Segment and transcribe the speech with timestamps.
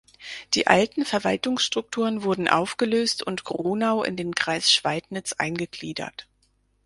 [0.55, 6.27] Die alten Verwaltungsstrukturen wurden aufgelöst und Grunau in den Kreis Schweidnitz eingegliedert.